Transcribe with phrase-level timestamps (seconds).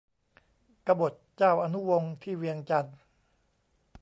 [0.87, 2.97] กบฏเจ้าอนุวงศ์ ที่เวียงจันทน์